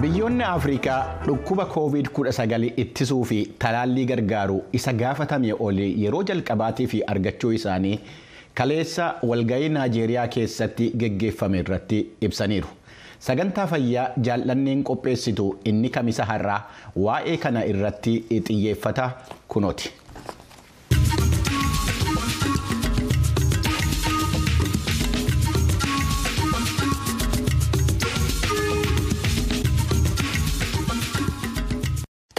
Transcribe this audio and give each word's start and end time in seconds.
biyyoonni 0.00 0.44
afrikaa 0.44 1.20
dhukkuba 1.26 1.64
covid 1.74 2.06
19 2.18 2.72
ittisuu 2.82 3.24
fi 3.24 3.38
talaallii 3.64 4.04
gargaaru 4.10 4.62
isa 4.78 4.92
gaafatame 4.92 5.52
olii 5.68 5.94
yeroo 6.04 6.22
jalqabaatiif 6.30 6.94
argachuu 7.14 7.52
isaanii 7.58 8.00
kaleessa 8.54 9.14
walga'ii 9.30 9.68
naajeeriyaa 9.76 10.26
keessatti 10.36 10.90
geggeeffame 11.02 11.58
irratti 11.64 12.00
ibsaniiru. 12.28 12.68
sagantaa 13.26 13.66
fayyaa 13.70 14.08
jaallanneen 14.26 14.82
qopheessitu 14.90 15.46
inni 15.72 15.88
kamisa 15.96 16.24
har'aa 16.32 16.60
waa'ee 17.06 17.36
kana 17.36 17.64
irratti 17.72 18.14
xiyyeeffata 18.46 19.10
kunooti. 19.48 19.90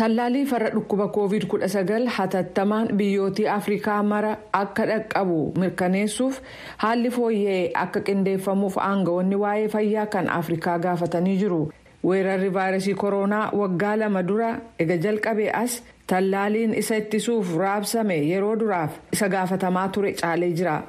Tallaalii 0.01 0.45
farra 0.49 0.69
dhukkuba 0.73 1.05
COVID-19 1.15 2.07
hatattamaan 2.17 2.87
biyyootii 2.97 3.47
Afrikaa 3.55 4.03
mara 4.03 4.31
akka 4.59 4.85
dhaqqabu 4.89 5.35
mirkaneessuuf 5.63 6.39
haalli 6.83 7.09
fooyya'ee 7.17 7.67
akka 7.83 8.01
qindeeffamuuf 8.07 8.77
aangawoonni 8.85 9.35
waa'ee 9.43 9.67
fayyaa 9.73 10.05
kan 10.15 10.29
Afrikaa 10.37 10.77
gaafatanii 10.85 11.35
jiru. 11.41 11.59
Weerarri 12.05 12.49
vaayirasii 12.53 12.95
koronaa 13.03 13.51
waggaa 13.61 13.95
lama 13.99 14.23
dura 14.29 14.49
ega 14.79 14.97
jalqabee 15.03 15.51
as 15.59 15.75
tallaaliin 16.07 16.73
isa 16.81 16.97
ittisuuf 17.03 17.51
raabsame 17.63 18.17
yeroo 18.31 18.55
duraaf 18.63 18.97
isa 19.13 19.29
gaafatamaa 19.35 19.87
ture 19.89 20.13
caalee 20.23 20.49
jira. 20.61 20.79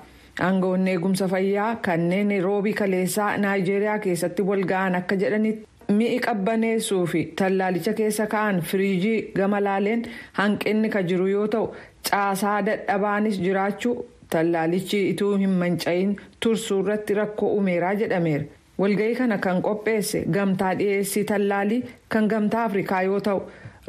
Aangawoonni 0.40 0.90
eegumsa 0.94 1.28
fayyaa 1.28 1.76
kanneen 1.76 2.32
roobii 2.44 2.72
kaleessaa 2.80 3.36
Naayijeeriyaa 3.36 3.98
keessatti 3.98 4.42
walga'an 4.52 4.94
akka 5.02 5.16
jedhanitti. 5.24 5.68
Mi'i 5.98 6.18
qabbaneessuu 6.26 7.02
fi 7.12 7.20
tallaalicha 7.40 7.92
keessa 8.00 8.26
ka'an 8.34 8.60
firiijii 8.70 9.18
gama 9.36 9.60
laaleen 9.66 10.02
hanqinni 10.40 10.90
ka 10.96 11.02
jiru 11.12 11.26
yoo 11.32 11.46
ta'u 11.54 11.66
caasaa 12.10 12.56
dadhabaanis 12.68 13.40
jiraachuu 13.46 13.94
tallaalichi 14.34 15.00
ituu 15.10 15.32
hin 15.44 15.50
manca'iin 15.64 16.16
tursuu 16.46 16.80
irratti 16.84 17.14
rakkoo 17.20 17.50
uumeeraa 17.56 17.94
jedhameera 18.04 18.44
walga'ii 18.84 19.14
kana 19.18 19.38
kan 19.48 19.62
qopheesse 19.66 20.24
gamtaa 20.38 20.72
dhiyeessii 20.78 21.24
tallaalii 21.32 21.82
kan 22.14 22.28
gamtaa 22.34 22.64
afrikaa 22.70 23.02
yoo 23.10 23.20
ta'u 23.28 23.42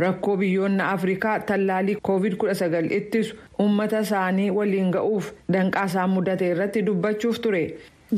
rakkoo 0.04 0.36
biyyoonni 0.44 0.84
afrikaa 0.90 1.40
tallaalii 1.50 1.96
covid 2.10 2.34
19 2.44 2.92
ittisu 3.00 3.36
uummata 3.66 4.00
isaanii 4.08 4.50
waliin 4.60 4.92
ga'uuf 4.98 5.32
danqaa 5.58 5.86
isaan 5.92 6.10
mudate 6.18 6.48
irratti 6.54 6.82
dubbachuuf 6.86 7.40
ture. 7.48 7.64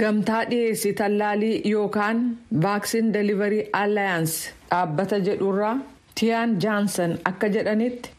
Gamtaa 0.01 0.43
dhiyeessii 0.51 0.93
tallaalii 1.01 1.61
yookaan 1.71 2.17
vaaksiin 2.65 3.13
delivery 3.13 3.61
alliance 3.81 4.33
dhaabbata 4.71 5.19
jedhurraa 5.27 5.75
tiyaan 6.19 6.55
jaansan 6.65 7.13
akka 7.31 7.49
jedhanitti. 7.55 8.09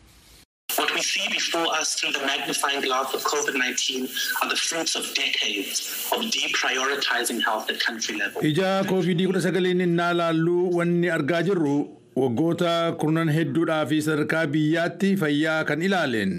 What 0.79 0.91
we 0.95 1.03
see 1.09 1.27
before 1.35 1.67
us 1.81 1.91
through 1.97 2.15
the 2.19 2.25
magnifying 2.31 2.81
glass 2.87 3.15
of 3.19 3.23
COVID-19 3.33 4.09
are 4.43 4.49
the 4.55 4.61
fruits 4.69 4.97
of 5.01 5.05
decades 5.21 5.83
of 6.17 6.25
deprioritizing 6.39 7.41
health 7.49 7.71
at 7.75 7.79
country 7.87 8.17
level. 8.23 8.43
Ija 8.53 8.73
COVID-19 8.93 9.83
innaa 9.89 10.13
laallu 10.23 10.59
wanni 10.79 11.11
argaa 11.19 11.43
jirru 11.51 11.77
waggoota 12.17 12.75
kurnan 13.01 13.29
hedduudhaa 13.39 13.87
fi 13.87 14.03
sadarkaa 14.09 14.47
biyyaatti 14.57 15.17
fayyaa 15.23 15.65
kan 15.71 15.83
ilaaleen. 15.89 16.35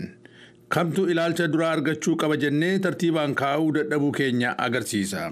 Kamtu 0.76 1.06
ilaalcha 1.12 1.48
duraa 1.54 1.72
argachuu 1.78 2.16
qaba 2.24 2.38
jennee 2.44 2.80
tartiibaan 2.86 3.36
kaa'uu 3.42 3.72
dadhabuu 3.78 4.12
keenya 4.20 4.56
agarsiisa. 4.66 5.30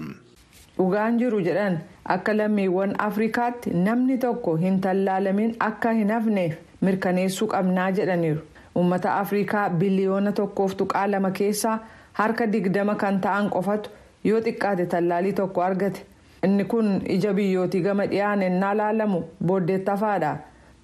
dhugaan 0.78 1.18
jiru 1.20 1.40
jedhan 1.46 1.76
akka 2.14 2.32
lammiiwwan 2.38 2.94
afrikaatti 3.08 3.70
namni 3.86 4.16
tokko 4.24 4.56
hin 4.62 4.80
tallaalamin 4.86 5.54
akka 5.68 5.92
hin 5.98 6.10
hafneef 6.14 6.54
mirkaneessuu 6.88 7.48
qabnaa 7.54 7.90
jedhaniiru 7.98 8.40
uummata 8.80 9.14
afrikaa 9.20 9.68
biliyoona 9.82 10.32
tokkoof 10.40 10.74
tuqaa 10.82 11.06
lama 11.12 11.30
keessaa 11.38 11.78
harka 12.20 12.46
digdama 12.56 12.94
kan 13.04 13.20
ta'an 13.28 13.48
qofatu 13.54 13.90
yoo 14.30 14.40
xiqqaate 14.48 14.86
tallaalii 14.96 15.32
tokko 15.40 15.62
argate 15.68 16.02
inni 16.48 16.64
kun 16.74 16.90
ija 17.18 17.32
biyyootii 17.40 17.80
gama 17.88 18.06
dhiyaan 18.12 18.42
ennaa 18.48 18.74
laalamu 18.82 19.22
booddeettafaadha 19.50 20.34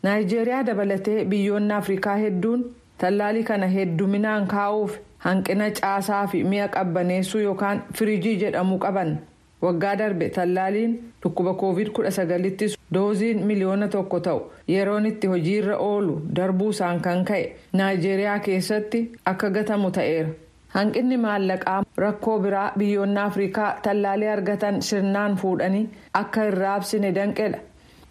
naayijeeriyaa 0.06 0.62
dabalatee 0.70 1.24
biyyoonni 1.24 1.72
afrikaa 1.80 2.16
hedduun. 2.24 2.64
Tallaalii 2.98 3.44
kana 3.44 3.66
hedduminaan 3.66 4.46
kaa'uuf 4.46 4.96
hanqina 5.26 5.70
caasaa 5.80 6.26
fi 6.26 6.44
mi'a 6.44 6.68
qabbaneessuu 6.68 7.40
yookaan 7.40 7.82
firiijii 7.98 8.36
jedhamu 8.44 8.78
qaban. 8.78 9.16
Waggaa 9.62 9.96
darbe 9.98 10.28
tallaaliin 10.34 10.94
dhukkuba 11.22 11.54
covid 11.54 11.88
19 11.98 12.76
dooziin 12.94 13.44
miliyoona 13.46 13.88
tokko 13.88 14.20
ta'u. 14.20 14.40
Yeroon 14.68 15.06
itti 15.06 15.26
hojiirra 15.26 15.76
oolu 15.78 16.16
darbuusaan 16.36 17.00
kan 17.00 17.24
ka'e 17.24 17.52
naayijeeriyaa 17.72 18.38
keessatti 18.38 19.02
akka 19.24 19.50
gatamu 19.50 19.90
ta'eera. 19.90 20.28
Hanqinni 20.74 21.16
maallaqaa 21.16 21.82
rakkoo 21.98 22.38
biraa 22.40 22.72
biyyoonni 22.78 23.20
afrikaa 23.20 23.70
tallaalii 23.82 24.28
argatan 24.34 24.82
sirnaan 24.82 25.36
fuudhanii 25.36 25.88
akka 26.20 26.42
hin 26.48 26.52
raabsine 26.58 27.14
danqedha 27.14 27.58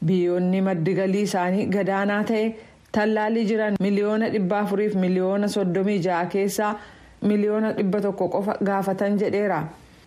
biyyoonni 0.05 0.61
maddi 0.61 0.93
galii 0.93 1.21
isaanii 1.29 1.65
gadaanaa 1.75 2.23
ta'e. 2.23 2.45
Tallaalii 2.97 3.45
jiran 3.49 3.75
miliyoona 3.85 4.29
dhibba 4.33 4.59
afuriif 4.59 4.95
miliyoona 5.03 5.47
soddomii 5.47 5.99
ja'a 6.05 6.25
keessaa 6.35 6.71
miliyoona 7.31 7.71
dhibba 7.77 8.01
tokko 8.01 8.27
qofa 8.35 8.55
gaafatan 8.69 9.17
jedheera 9.23 9.59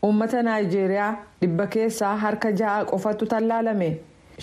uummata 0.09 0.43
naayijeeriyaa 0.49 1.12
dhibba 1.43 1.67
keessaa 1.77 2.17
harka 2.25 2.50
ja'a 2.62 2.84
qofatu 2.91 3.27
tallaalame 3.34 3.89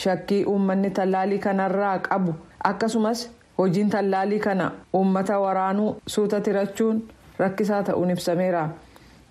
shakkii 0.04 0.44
uummanni 0.54 0.90
tallaalii 1.00 1.40
kanarraa 1.48 1.98
qabu 2.10 2.34
akkasumas 2.70 3.26
hojiin 3.58 3.90
tallaalii 3.96 4.40
kana 4.40 4.72
uummata 5.00 5.40
waraanuu 5.40 5.90
suuta 6.16 6.42
tirachuun 6.48 7.02
rakkisaa 7.40 7.84
ta'uun 7.90 8.10
ibsameera 8.16 8.70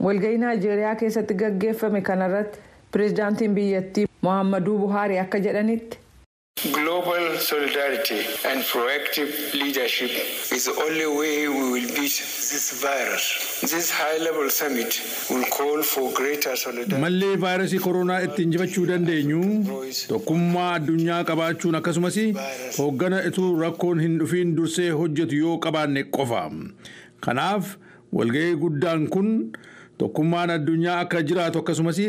walga'ii 0.05 0.39
naayijeeriyaa 0.45 0.95
keessatti 1.03 1.35
gaggeeffame 1.43 2.01
kanarratti 2.11 2.59
pireezidaantiin 2.93 3.55
biyyattii 3.55 4.07
mohammaduu 4.23 4.79
buhaarii 4.79 5.19
akka 5.19 5.39
jedhanitti. 5.47 5.99
Global 6.69 7.39
solidarity 7.39 8.21
and 8.45 8.61
proactive 8.69 9.31
leadership 9.55 10.11
is 10.53 10.67
the 10.69 10.75
only 10.87 11.07
way 11.07 11.49
we 11.49 11.65
will 11.73 11.89
beat 11.97 12.13
this 12.53 12.83
virus. 12.83 13.61
This 13.63 13.89
high-level 13.91 14.51
summit 14.51 14.93
will 15.31 15.45
call 15.49 15.83
for 15.83 16.13
greater 16.13 16.55
solidarity. 16.57 17.01
Mallee 17.01 17.37
vaayirasii 17.45 17.79
koronaa 17.87 18.19
ittiin 18.27 18.45
injifachuu 18.49 18.85
dandeenyu 18.91 19.41
tokkummaa 20.09 20.67
addunyaa 20.75 21.23
qabaachuun 21.31 21.75
akkasumas 21.81 22.19
hooggana 22.79 23.23
ituu 23.31 23.49
rakkoon 23.63 24.01
hin 24.07 24.19
dhufiin 24.25 24.53
dursee 24.57 24.91
hojjetu 24.91 25.37
yoo 25.37 25.57
qabaanne 25.69 26.05
qofa. 26.19 26.43
Kanaaf 27.21 27.73
walga'ii 28.13 28.57
guddaan 28.67 29.09
kun 29.17 29.33
tokkummaan 30.05 30.51
addunyaa 30.59 31.01
akka 31.07 31.23
jiraatu 31.33 31.59
akkasumas 31.65 32.05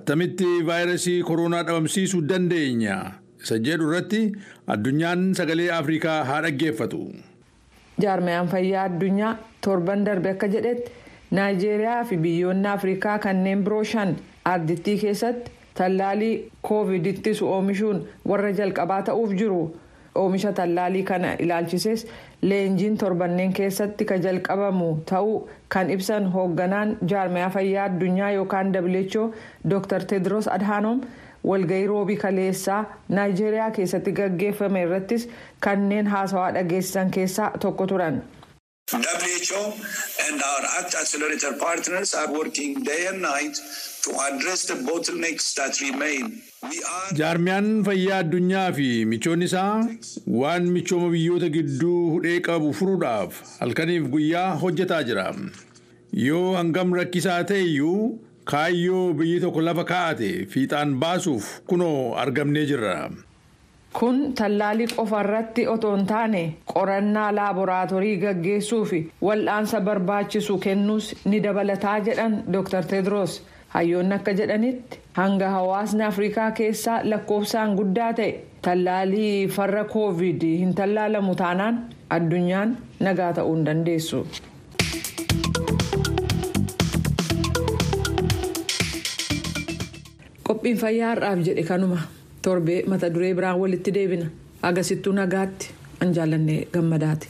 attamitti 0.00 0.50
vaayirasii 0.72 1.22
koronaa 1.22 1.62
dhabamsiisuu 1.62 2.20
dandeenya. 2.34 2.98
Isa 3.42 3.58
jedhu 3.66 3.88
irratti 3.90 4.22
addunyaan 4.74 5.26
sagalee 5.40 5.70
afrikaa 5.80 6.18
haa 6.30 6.40
dhaggeeffatu. 6.46 7.00
jaarmayaan 8.02 8.48
fayyaa 8.54 8.84
addunyaa 8.88 9.36
torban 9.66 10.04
darbe 10.06 10.30
akka 10.30 10.48
jedhetti 10.54 10.92
naayijeeriyaa 11.38 12.04
fi 12.10 12.16
biyyoonni 12.24 12.68
afrikaa 12.76 13.18
kanneen 13.24 13.64
biroo 13.64 13.82
shan 13.92 14.14
ardittii 14.52 14.96
keessatti 15.02 15.50
tallaalii 15.80 16.34
koovid 16.68 17.06
ittisu 17.12 17.48
oomishuun 17.56 18.00
warra 18.32 18.52
jalqabaa 18.60 19.02
ta'uuf 19.10 19.34
jiru 19.42 19.60
oomisha 20.22 20.52
tallaalii 20.60 21.02
kana 21.10 21.34
ilaalchises 21.44 22.06
leenjiin 22.50 22.96
torbanneen 23.02 23.52
keessatti 23.58 24.04
ka 24.10 24.16
jalqabamu 24.24 24.88
ta'uu 25.10 25.36
kan 25.74 25.90
ibsan 25.96 26.26
hoogganaan 26.36 26.96
jaarmayaa 27.12 27.50
fayyaa 27.56 27.84
addunyaa 27.90 28.30
yookaan 28.38 28.72
who 29.14 29.32
dr 29.74 30.00
tedros 30.12 30.48
adhanom. 30.48 31.00
Walga'ii 31.44 31.86
roobii 31.92 32.16
kaleessaa 32.24 32.80
naayijeeriyaa 33.18 33.70
keessatti 33.76 34.12
gaggeeffame 34.22 34.82
irrattis 34.86 35.28
kanneen 35.68 36.06
haasawaa 36.16 36.50
dhageessisan 36.58 37.10
keessaa 37.10 37.50
tokko 37.66 37.86
turan. 37.86 38.22
WHO 38.92 39.62
and 40.26 40.42
our 40.50 40.62
ACT 40.78 40.94
Accelerator 41.00 41.52
partners 41.62 42.14
are 42.14 42.32
working 42.32 42.82
day 42.84 43.06
and 43.08 43.20
night 43.20 43.58
to 44.04 44.10
address 44.26 44.62
the 44.70 44.74
bottlenecks 44.86 45.48
that 45.58 45.80
remain. 45.80 46.30
Jaarmiyaan 47.20 47.68
fayyaa 47.88 48.18
addunyaa 48.24 48.72
fi 48.78 48.86
michoonni 49.10 49.44
isaa 49.50 49.84
waan 50.42 50.70
michooma 50.76 51.10
biyyoota 51.16 51.48
gidduu 51.56 51.98
hudhee 52.14 52.40
qabu 52.48 52.72
furuudhaaf 52.78 53.42
halkaniif 53.60 54.08
guyyaa 54.14 54.48
hojjetaa 54.64 55.02
jira. 55.10 55.26
Yoo 56.28 56.54
hangam 56.56 56.94
rakkisaa 57.00 57.42
ta'e 57.52 57.60
iyyuu 57.66 58.00
kaayyoo 58.52 59.06
biyyi 59.22 59.40
tokko 59.44 59.60
lafa 59.70 59.84
kaa'ate 59.94 60.28
fiixaan 60.52 60.94
baasuuf 61.00 61.48
kunoo 61.72 62.14
argamnee 62.24 62.66
jirra. 62.70 62.94
kun 63.98 64.18
tallaalii 64.38 64.86
qofa 64.96 65.20
irratti 65.24 65.62
otoo 65.74 65.92
hin 65.96 66.06
taane 66.08 66.40
qorannaa 66.72 67.28
laaboraatoorii 67.36 68.16
gaggeessuu 68.24 68.80
fi 68.90 68.98
wal'aansa 69.28 69.80
barbaachisu 69.86 70.58
kennuus 70.66 71.06
ni 71.24 71.40
dabalataa 71.46 71.94
jedhan 72.08 72.36
dr 72.56 72.84
tedros 72.90 73.38
hayyoonni 73.76 74.14
akka 74.18 74.32
jedhanitti 74.40 74.98
hanga 75.20 75.48
hawaasni 75.54 76.04
afrikaa 76.10 76.50
keessaa 76.60 76.98
lakkoofsaan 77.12 77.74
guddaa 77.80 78.12
ta'e 78.20 78.28
tallaalii 78.68 79.48
farra 79.56 79.84
koovid 79.94 80.42
hin 80.60 80.74
tallaalamu 80.82 81.34
taanaan 81.42 81.80
addunyaan 82.18 82.76
nagaa 83.08 83.32
ta'uu 83.40 83.54
hin 83.56 83.64
dandeessu. 83.70 84.20
Qophiin 90.48 90.78
fayyaa 90.82 91.10
har'aaf 91.14 91.40
jedhe 91.48 91.64
kanuma 91.70 91.98
torbee 92.42 92.82
mata 92.92 93.10
duree 93.14 93.34
biraan 93.40 93.60
walitti 93.62 93.94
deebina 93.96 94.26
agasittuu 94.68 95.12
nagaatti 95.20 95.70
an 96.02 96.14
jaallannee 96.16 96.60
gammadaati. 96.74 97.28